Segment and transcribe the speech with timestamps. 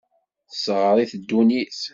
[0.49, 1.79] Tesseɣr-it ddunit.